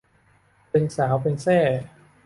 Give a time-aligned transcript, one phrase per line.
[0.71, 1.59] เป็นสาวเป็นแส้